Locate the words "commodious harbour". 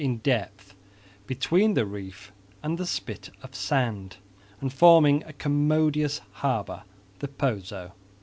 5.33-6.81